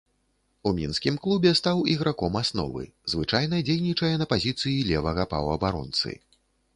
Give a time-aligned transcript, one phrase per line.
[0.67, 6.15] У мінскім клубе стаў іграком асновы, звычайна дзейнічае на пазіцыі левага паўабаронцы.